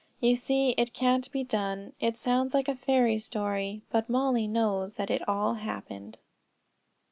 [0.19, 4.95] You see it can't be done; it sounds like a fairy story, but Mollie knows
[4.95, 6.17] that it all happened.